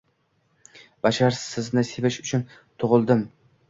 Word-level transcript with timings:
Bashar, 1.09 1.39
sizni 1.43 1.87
sevish 1.93 2.21
uchun 2.27 2.51
tug‘ildim! 2.57 3.27
ng 3.29 3.35